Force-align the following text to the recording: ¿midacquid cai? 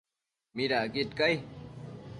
¿midacquid 0.55 1.09
cai? 1.19 1.35